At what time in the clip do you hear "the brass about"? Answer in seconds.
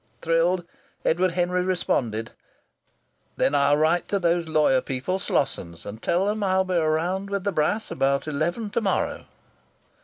7.43-8.27